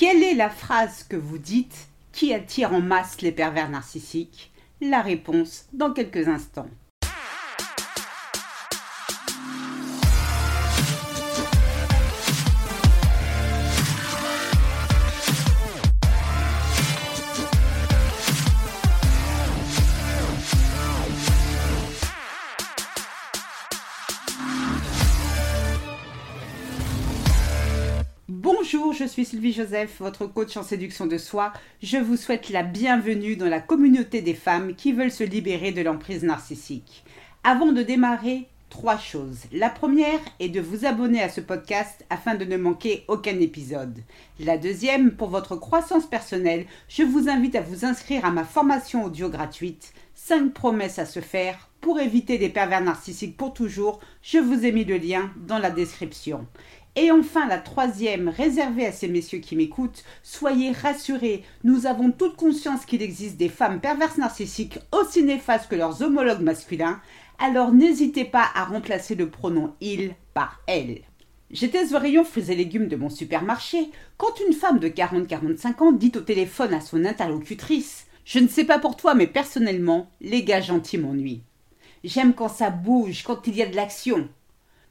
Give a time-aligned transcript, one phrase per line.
[0.00, 4.50] Quelle est la phrase que vous dites qui attire en masse les pervers narcissiques?
[4.80, 6.70] La réponse dans quelques instants.
[28.72, 31.52] Bonjour, je suis Sylvie Joseph, votre coach en séduction de soi.
[31.82, 35.82] Je vous souhaite la bienvenue dans la communauté des femmes qui veulent se libérer de
[35.82, 37.02] l'emprise narcissique.
[37.42, 39.40] Avant de démarrer, trois choses.
[39.50, 43.98] La première est de vous abonner à ce podcast afin de ne manquer aucun épisode.
[44.38, 49.04] La deuxième, pour votre croissance personnelle, je vous invite à vous inscrire à ma formation
[49.04, 54.00] audio gratuite 5 promesses à se faire pour éviter des pervers narcissiques pour toujours.
[54.22, 56.46] Je vous ai mis le lien dans la description.
[56.96, 62.36] Et enfin, la troisième, réservée à ces messieurs qui m'écoutent, soyez rassurés, nous avons toute
[62.36, 67.00] conscience qu'il existe des femmes perverses narcissiques aussi néfastes que leurs homologues masculins,
[67.38, 71.02] alors n'hésitez pas à remplacer le pronom il par elle.
[71.50, 75.92] J'étais au rayon fruits et légumes de mon supermarché quand une femme de 40-45 ans
[75.92, 80.44] dit au téléphone à son interlocutrice Je ne sais pas pour toi, mais personnellement, les
[80.44, 81.42] gars gentils m'ennuient.
[82.04, 84.28] J'aime quand ça bouge, quand il y a de l'action.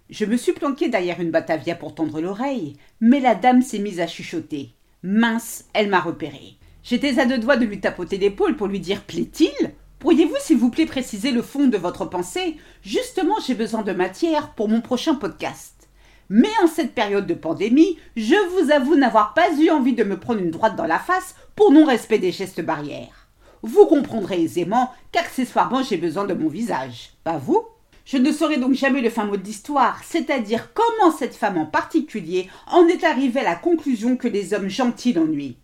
[0.10, 4.00] Je me suis planqué derrière une Batavia pour tendre l'oreille, mais la dame s'est mise
[4.00, 4.74] à chuchoter.
[5.04, 6.58] Mince, elle m'a repéré.
[6.82, 9.72] J'étais à deux doigts de lui tapoter l'épaule pour lui dire Plaît-il?
[10.00, 12.58] Pourriez-vous, s'il vous plaît, préciser le fond de votre pensée?
[12.82, 15.88] Justement, j'ai besoin de matière pour mon prochain podcast.
[16.28, 20.20] Mais en cette période de pandémie, je vous avoue n'avoir pas eu envie de me
[20.20, 23.28] prendre une droite dans la face pour non-respect des gestes barrières.
[23.62, 27.12] Vous comprendrez aisément qu'accessoirement j'ai besoin de mon visage.
[27.24, 27.64] Pas vous?
[28.12, 31.68] Je ne saurai donc jamais le fin mot de l'histoire, c'est-à-dire comment cette femme en
[31.68, 35.58] particulier en est arrivée à la conclusion que les hommes gentils l'ennuient.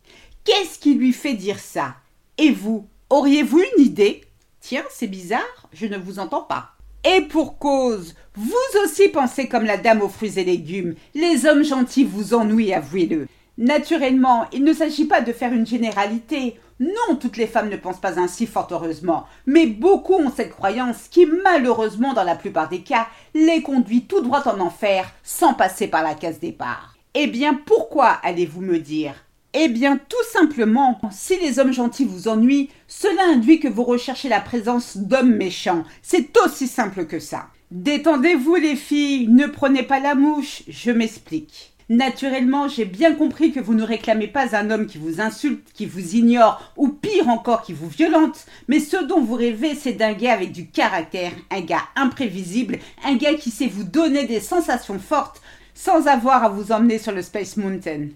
[0.44, 1.96] Qu'est-ce qui lui fait dire ça?
[2.38, 4.22] Et vous, auriez-vous une idée?
[4.62, 5.42] Tiens, c'est bizarre,
[5.74, 6.76] je ne vous entends pas.
[7.04, 8.54] Et pour cause, vous
[8.84, 13.28] aussi pensez comme la dame aux fruits et légumes, les hommes gentils vous ennuient, avouez-le.
[13.58, 16.60] Naturellement, il ne s'agit pas de faire une généralité.
[16.80, 21.08] Non, toutes les femmes ne pensent pas ainsi, fort heureusement, mais beaucoup ont cette croyance
[21.10, 25.88] qui, malheureusement, dans la plupart des cas, les conduit tout droit en enfer sans passer
[25.88, 26.96] par la case départ.
[27.14, 29.16] Eh bien, pourquoi allez-vous me dire?
[29.54, 34.28] Eh bien, tout simplement, si les hommes gentils vous ennuient, cela induit que vous recherchez
[34.28, 35.86] la présence d'hommes méchants.
[36.02, 37.48] C'est aussi simple que ça.
[37.72, 41.75] Détendez-vous, les filles, ne prenez pas la mouche, je m'explique.
[41.88, 45.86] Naturellement, j'ai bien compris que vous ne réclamez pas un homme qui vous insulte, qui
[45.86, 50.14] vous ignore, ou pire encore, qui vous violente, mais ce dont vous rêvez, c'est d'un
[50.14, 54.98] gars avec du caractère, un gars imprévisible, un gars qui sait vous donner des sensations
[54.98, 55.44] fortes,
[55.76, 58.08] sans avoir à vous emmener sur le Space Mountain.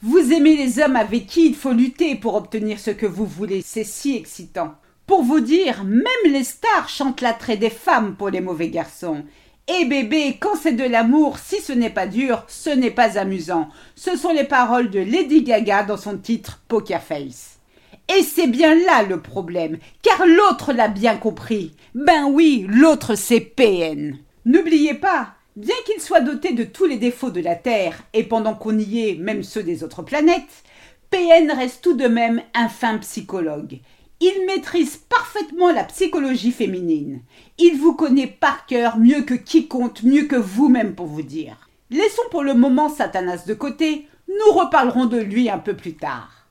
[0.00, 3.60] Vous aimez les hommes avec qui il faut lutter pour obtenir ce que vous voulez,
[3.62, 4.76] c'est si excitant.
[5.06, 9.24] Pour vous dire, même les stars chantent l'attrait des femmes pour les mauvais garçons.
[9.78, 13.68] Et bébé, quand c'est de l'amour, si ce n'est pas dur, ce n'est pas amusant.
[13.94, 17.60] Ce sont les paroles de Lady Gaga dans son titre Poker Face.
[18.12, 21.76] Et c'est bien là le problème, car l'autre l'a bien compris.
[21.94, 24.18] Ben oui, l'autre c'est PN.
[24.44, 28.54] N'oubliez pas, bien qu'il soit doté de tous les défauts de la Terre, et pendant
[28.54, 30.64] qu'on y est, même ceux des autres planètes,
[31.10, 33.78] PN reste tout de même un fin psychologue.
[34.22, 37.22] Il maîtrise parfaitement la psychologie féminine.
[37.56, 41.70] Il vous connaît par cœur mieux que quiconque, mieux que vous-même pour vous dire.
[41.90, 46.46] Laissons pour le moment Satanas de côté, nous reparlerons de lui un peu plus tard.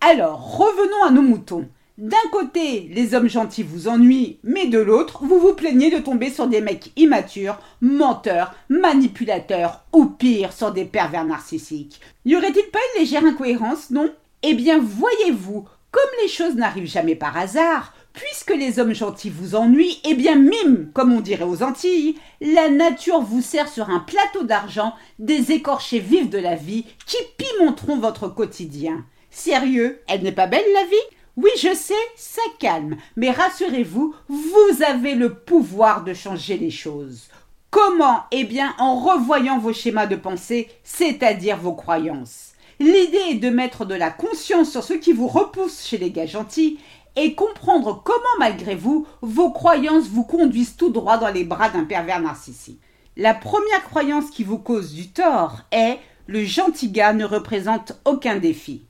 [0.00, 1.68] Alors, revenons à nos moutons.
[1.96, 6.28] D'un côté, les hommes gentils vous ennuient, mais de l'autre, vous vous plaignez de tomber
[6.28, 12.00] sur des mecs immatures, menteurs, manipulateurs, ou pire, sur des pervers narcissiques.
[12.24, 14.10] Y aurait-il pas une légère incohérence, non?
[14.42, 19.54] Eh bien, voyez-vous, comme les choses n'arrivent jamais par hasard, puisque les hommes gentils vous
[19.54, 24.00] ennuient, eh bien mime, comme on dirait aux Antilles, la nature vous sert sur un
[24.00, 29.04] plateau d'argent des écorchés vifs de la vie qui pimenteront votre quotidien.
[29.30, 31.16] Sérieux, elle n'est pas belle la vie?
[31.36, 37.28] Oui, je sais, ça calme, mais rassurez-vous, vous avez le pouvoir de changer les choses.
[37.70, 38.24] Comment?
[38.32, 42.51] Eh bien en revoyant vos schémas de pensée, c'est-à-dire vos croyances.
[42.82, 46.26] L'idée est de mettre de la conscience sur ce qui vous repousse chez les gars
[46.26, 46.80] gentils
[47.14, 51.84] et comprendre comment, malgré vous, vos croyances vous conduisent tout droit dans les bras d'un
[51.84, 52.80] pervers narcissique.
[53.16, 58.38] La première croyance qui vous cause du tort est le gentil gars ne représente aucun
[58.38, 58.82] défi.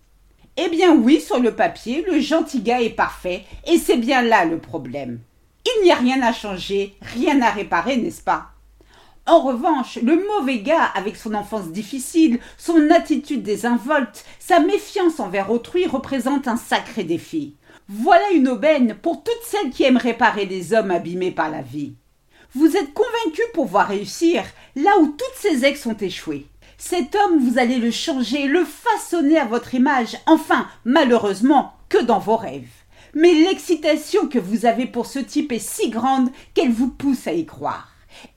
[0.57, 4.47] Eh bien oui, sur le papier, le gentil gars est parfait, et c'est bien là
[4.47, 5.21] le problème.
[5.67, 8.52] Il n'y a rien à changer, rien à réparer, n'est-ce pas?
[9.27, 15.53] En revanche, le mauvais gars, avec son enfance difficile, son attitude désinvolte, sa méfiance envers
[15.53, 17.55] autrui, représente un sacré défi.
[17.89, 21.95] Voilà une aubaine pour toutes celles qui aiment réparer les hommes abîmés par la vie.
[22.55, 24.43] Vous êtes convaincu pouvoir réussir
[24.75, 26.47] là où toutes ces ex ont échoué.
[26.77, 32.19] Cet homme, vous allez le changer, le façonner à votre image, enfin, malheureusement, que dans
[32.19, 32.67] vos rêves.
[33.15, 37.33] Mais l'excitation que vous avez pour ce type est si grande qu'elle vous pousse à
[37.33, 37.92] y croire.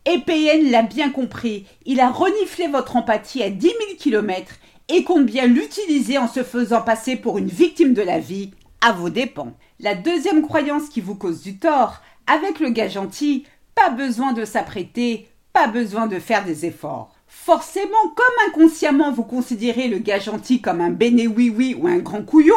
[0.06, 4.56] Et PN l'a bien compris, il a reniflé votre empathie à dix mille kilomètres
[4.90, 8.52] et compte bien l'utiliser en se faisant passer pour une victime de la vie,
[8.82, 9.54] à vos dépens.
[9.80, 14.46] La deuxième croyance qui vous cause du tort, avec le gars gentil, pas besoin de
[14.46, 17.16] s'apprêter, pas besoin de faire des efforts.
[17.28, 21.98] Forcément, comme inconsciemment vous considérez le gars gentil comme un béné oui oui ou un
[21.98, 22.56] grand couillon,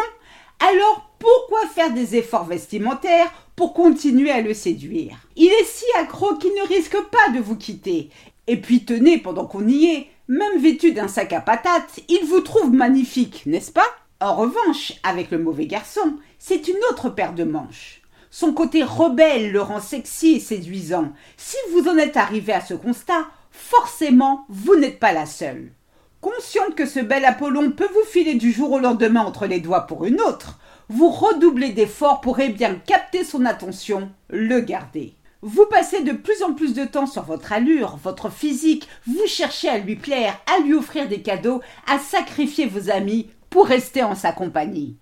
[0.61, 5.17] alors pourquoi faire des efforts vestimentaires pour continuer à le séduire?
[5.37, 8.11] Il est si accro qu'il ne risque pas de vous quitter.
[8.47, 12.41] Et puis tenez, pendant qu'on y est, même vêtu d'un sac à patates, il vous
[12.41, 13.87] trouve magnifique, n'est-ce pas?
[14.21, 18.03] En revanche, avec le mauvais garçon, c'est une autre paire de manches.
[18.31, 21.13] Son côté rebelle le rend sexy et séduisant.
[21.37, 25.73] Si vous en êtes arrivé à ce constat, forcément, vous n'êtes pas la seule.
[26.21, 29.87] Consciente que ce bel Apollon peut vous filer du jour au lendemain entre les doigts
[29.87, 35.15] pour une autre, vous redoublez d'efforts pour eh bien capter son attention, le garder.
[35.43, 39.69] Vous passez de plus en plus de temps sur votre allure, votre physique, vous cherchez
[39.69, 44.17] à lui plaire, à lui offrir des cadeaux, à sacrifier vos amis pour rester en
[44.17, 44.97] sa compagnie.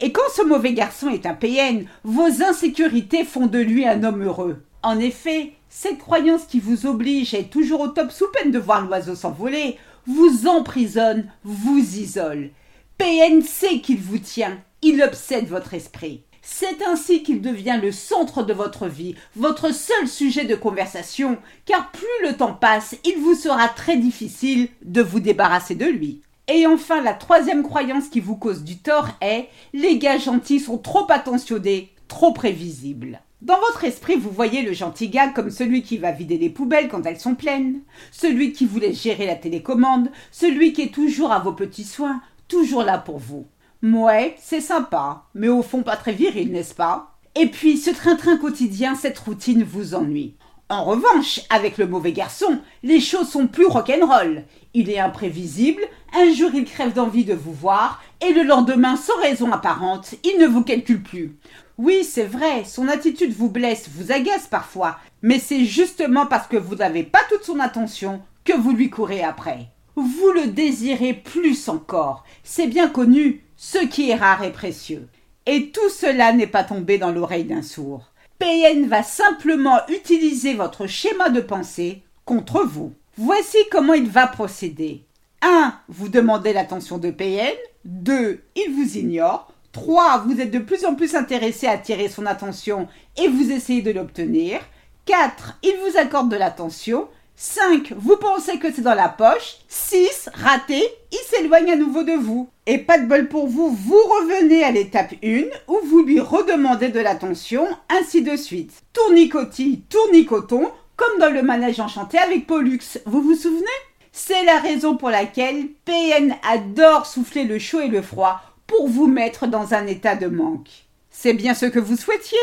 [0.00, 4.22] Et quand ce mauvais garçon est un PN, vos insécurités font de lui un homme
[4.22, 4.62] heureux.
[4.82, 8.58] En effet, cette croyance qui vous oblige à être toujours au top sous peine de
[8.58, 12.50] voir l'oiseau s'envoler, vous emprisonne, vous isole.
[12.98, 16.22] PN sait qu'il vous tient, il obsède votre esprit.
[16.42, 21.92] C'est ainsi qu'il devient le centre de votre vie, votre seul sujet de conversation, car
[21.92, 26.20] plus le temps passe, il vous sera très difficile de vous débarrasser de lui.
[26.48, 30.78] Et enfin, la troisième croyance qui vous cause du tort est les gars gentils sont
[30.78, 33.20] trop attentionnés, trop prévisibles.
[33.42, 36.88] Dans votre esprit, vous voyez le gentil gars comme celui qui va vider les poubelles
[36.88, 37.80] quand elles sont pleines,
[38.12, 42.22] celui qui vous laisse gérer la télécommande, celui qui est toujours à vos petits soins,
[42.46, 43.48] toujours là pour vous.
[43.82, 47.16] Mouais, c'est sympa, mais au fond pas très viril, n'est-ce pas?
[47.34, 50.36] Et puis, ce train-train quotidien, cette routine vous ennuie.
[50.68, 54.44] En revanche, avec le mauvais garçon, les choses sont plus rock'n'roll.
[54.72, 55.82] Il est imprévisible,
[56.14, 60.38] un jour il crève d'envie de vous voir, et le lendemain, sans raison apparente, il
[60.38, 61.36] ne vous calcule plus.
[61.78, 66.56] Oui, c'est vrai, son attitude vous blesse, vous agace parfois, mais c'est justement parce que
[66.56, 69.68] vous n'avez pas toute son attention que vous lui courez après.
[69.96, 75.08] Vous le désirez plus encore, c'est bien connu, ce qui est rare et précieux.
[75.46, 78.12] Et tout cela n'est pas tombé dans l'oreille d'un sourd.
[78.38, 82.92] PN va simplement utiliser votre schéma de pensée contre vous.
[83.16, 85.04] Voici comment il va procéder.
[85.42, 85.74] 1.
[85.88, 87.54] Vous demandez l'attention de PN.
[87.84, 88.40] 2.
[88.56, 89.52] Il vous ignore.
[89.72, 90.24] 3.
[90.26, 93.90] Vous êtes de plus en plus intéressé à attirer son attention et vous essayez de
[93.90, 94.60] l'obtenir.
[95.06, 95.58] 4.
[95.62, 97.08] Il vous accorde de l'attention.
[97.36, 97.94] 5.
[97.96, 99.56] Vous pensez que c'est dans la poche.
[99.68, 100.30] 6.
[100.34, 100.82] Raté.
[101.10, 102.48] Il s'éloigne à nouveau de vous.
[102.66, 106.90] Et pas de bol pour vous, vous revenez à l'étape 1 où vous lui redemandez
[106.90, 108.82] de l'attention, ainsi de suite.
[108.92, 112.78] Tournicotis, tournicoton, comme dans le manège enchanté avec Pollux.
[113.06, 113.66] Vous vous souvenez?
[114.14, 119.06] C'est la raison pour laquelle PN adore souffler le chaud et le froid pour vous
[119.06, 120.68] mettre dans un état de manque.
[121.10, 122.38] C'est bien ce que vous souhaitiez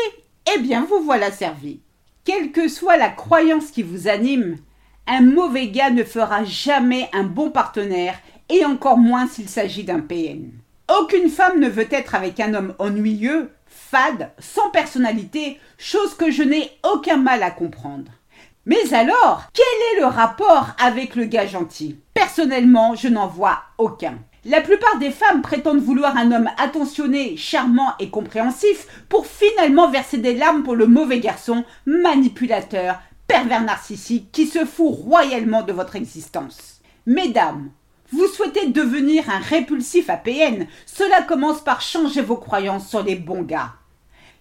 [0.52, 1.78] Eh bien, vous voilà servi.
[2.24, 4.58] Quelle que soit la croyance qui vous anime,
[5.06, 10.00] un mauvais gars ne fera jamais un bon partenaire et encore moins s'il s'agit d'un
[10.00, 10.50] PN.
[11.00, 16.42] Aucune femme ne veut être avec un homme ennuyeux, fade, sans personnalité, chose que je
[16.42, 18.10] n'ai aucun mal à comprendre.
[18.66, 19.64] Mais alors, quel
[19.96, 21.98] est le rapport avec le gars gentil?
[22.12, 24.18] Personnellement, je n'en vois aucun.
[24.44, 30.18] La plupart des femmes prétendent vouloir un homme attentionné, charmant et compréhensif pour finalement verser
[30.18, 35.96] des larmes pour le mauvais garçon, manipulateur, pervers narcissique qui se fout royalement de votre
[35.96, 36.80] existence.
[37.06, 37.70] Mesdames,
[38.12, 43.42] vous souhaitez devenir un répulsif APN, cela commence par changer vos croyances sur les bons
[43.42, 43.72] gars.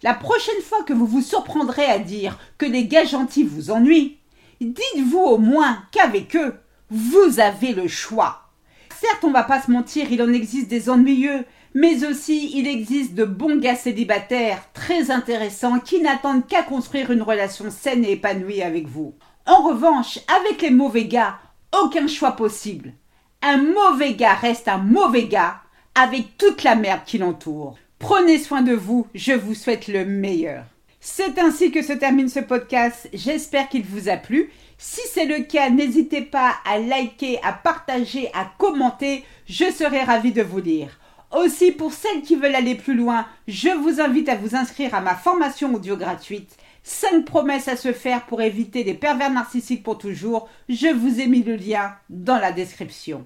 [0.01, 4.17] La prochaine fois que vous vous surprendrez à dire que les gars gentils vous ennuient,
[4.61, 6.55] dites-vous au moins qu'avec eux,
[6.89, 8.49] vous avez le choix.
[8.97, 13.13] Certes, on va pas se mentir, il en existe des ennuyeux, mais aussi il existe
[13.13, 18.61] de bons gars célibataires très intéressants qui n'attendent qu'à construire une relation saine et épanouie
[18.61, 19.15] avec vous.
[19.45, 21.39] En revanche, avec les mauvais gars,
[21.83, 22.93] aucun choix possible.
[23.41, 25.61] Un mauvais gars reste un mauvais gars
[25.93, 27.77] avec toute la merde qui l'entoure.
[27.99, 30.63] Prenez soin de vous, je vous souhaite le meilleur.
[31.01, 33.09] C'est ainsi que se termine ce podcast.
[33.13, 34.51] J'espère qu'il vous a plu.
[34.77, 39.25] Si c'est le cas, n'hésitez pas à liker, à partager, à commenter.
[39.47, 40.97] Je serai ravie de vous lire.
[41.37, 45.01] Aussi, pour celles qui veulent aller plus loin, je vous invite à vous inscrire à
[45.01, 46.55] ma formation audio gratuite.
[46.83, 50.47] 5 promesses à se faire pour éviter les pervers narcissiques pour toujours.
[50.69, 53.25] Je vous ai mis le lien dans la description.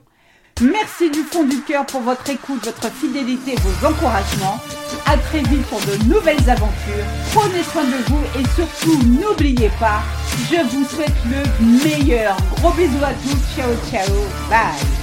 [0.64, 4.62] Merci du fond du cœur pour votre écoute, votre fidélité, vos encouragements.
[5.06, 7.04] À très vite pour de nouvelles aventures.
[7.34, 10.02] Prenez soin de vous et surtout n'oubliez pas,
[10.50, 12.38] je vous souhaite le meilleur.
[12.56, 13.56] Gros bisous à tous.
[13.58, 14.16] Ciao ciao.
[14.50, 15.03] Bye.